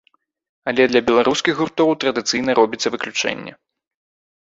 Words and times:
Але 0.71 0.83
для 0.91 1.01
беларускіх 1.09 1.53
гуртоў 1.61 1.89
традыцыйна 2.07 2.51
робіцца 2.63 2.87
выключэнне. 2.97 3.51